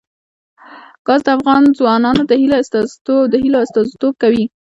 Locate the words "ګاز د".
1.07-1.27